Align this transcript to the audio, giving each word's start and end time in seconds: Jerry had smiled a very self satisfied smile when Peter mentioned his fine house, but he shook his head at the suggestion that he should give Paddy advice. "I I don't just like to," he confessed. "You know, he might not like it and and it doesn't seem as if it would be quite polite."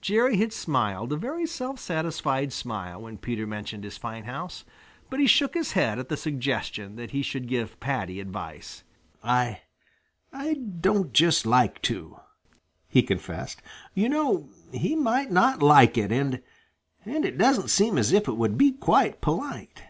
Jerry 0.00 0.36
had 0.38 0.52
smiled 0.52 1.12
a 1.12 1.16
very 1.16 1.46
self 1.46 1.78
satisfied 1.78 2.52
smile 2.52 3.02
when 3.02 3.18
Peter 3.18 3.46
mentioned 3.46 3.84
his 3.84 3.96
fine 3.96 4.24
house, 4.24 4.64
but 5.08 5.20
he 5.20 5.28
shook 5.28 5.54
his 5.54 5.74
head 5.78 6.00
at 6.00 6.08
the 6.08 6.16
suggestion 6.16 6.96
that 6.96 7.12
he 7.12 7.22
should 7.22 7.46
give 7.46 7.78
Paddy 7.78 8.18
advice. 8.18 8.82
"I 9.22 9.60
I 10.32 10.54
don't 10.54 11.12
just 11.12 11.46
like 11.46 11.80
to," 11.82 12.18
he 12.88 13.04
confessed. 13.04 13.62
"You 13.94 14.08
know, 14.08 14.48
he 14.72 14.96
might 14.96 15.30
not 15.30 15.62
like 15.62 15.96
it 15.96 16.10
and 16.10 16.42
and 17.04 17.24
it 17.24 17.38
doesn't 17.38 17.70
seem 17.70 17.96
as 17.96 18.10
if 18.12 18.26
it 18.26 18.34
would 18.36 18.58
be 18.58 18.72
quite 18.72 19.20
polite." 19.20 19.84